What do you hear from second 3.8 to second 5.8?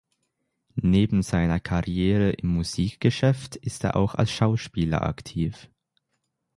er auch als Schauspieler aktiv.